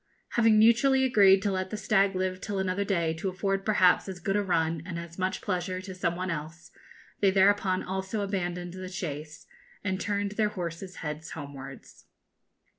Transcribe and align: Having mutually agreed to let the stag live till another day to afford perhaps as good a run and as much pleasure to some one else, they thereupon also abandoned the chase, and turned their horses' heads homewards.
Having 0.29 0.57
mutually 0.57 1.03
agreed 1.03 1.43
to 1.43 1.51
let 1.51 1.69
the 1.69 1.77
stag 1.77 2.15
live 2.15 2.41
till 2.41 2.57
another 2.57 2.83
day 2.83 3.13
to 3.13 3.29
afford 3.29 3.63
perhaps 3.63 4.09
as 4.09 4.19
good 4.19 4.35
a 4.35 4.41
run 4.41 4.81
and 4.83 4.97
as 4.97 5.19
much 5.19 5.41
pleasure 5.43 5.79
to 5.79 5.93
some 5.93 6.15
one 6.15 6.31
else, 6.31 6.71
they 7.19 7.29
thereupon 7.29 7.83
also 7.83 8.21
abandoned 8.21 8.73
the 8.73 8.89
chase, 8.89 9.45
and 9.83 10.01
turned 10.01 10.31
their 10.31 10.49
horses' 10.49 10.95
heads 11.05 11.33
homewards. 11.33 12.05